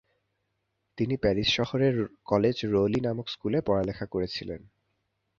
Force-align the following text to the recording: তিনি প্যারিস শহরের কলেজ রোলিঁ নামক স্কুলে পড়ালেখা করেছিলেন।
তিনি 0.97 1.15
প্যারিস 1.17 1.49
শহরের 1.53 1.95
কলেজ 2.25 2.57
রোলিঁ 2.65 3.01
নামক 3.01 3.27
স্কুলে 3.29 3.59
পড়ালেখা 3.61 4.05
করেছিলেন। 4.05 4.61